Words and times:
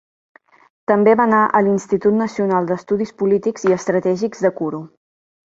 També 0.91 1.13
va 1.19 1.27
anar 1.29 1.41
a 1.43 1.61
l'Institut 1.67 2.17
Nacional 2.21 2.71
d'Estudis 2.71 3.15
polítics 3.23 3.69
i 3.71 3.79
Estratègics 3.79 4.43
de 4.49 4.57
Kuru. 4.63 4.85